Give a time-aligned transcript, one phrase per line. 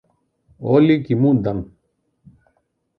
[0.59, 1.73] Όλοι κοιμούνταν.